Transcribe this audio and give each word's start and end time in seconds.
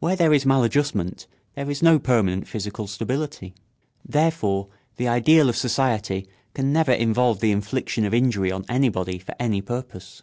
Where 0.00 0.16
there 0.16 0.32
is 0.34 0.44
maladjustment 0.44 1.28
there 1.54 1.70
is 1.70 1.80
no 1.80 2.00
permanent 2.00 2.48
physical 2.48 2.88
stability. 2.88 3.54
Therefore 4.04 4.68
the 4.96 5.06
ideal 5.06 5.48
of 5.48 5.56
society 5.56 6.26
can 6.54 6.72
never 6.72 6.90
involve 6.90 7.38
the 7.38 7.52
infliction 7.52 8.04
of 8.04 8.12
injury 8.12 8.50
on 8.50 8.64
anybody 8.68 9.20
for 9.20 9.36
any 9.38 9.62
purpose. 9.62 10.22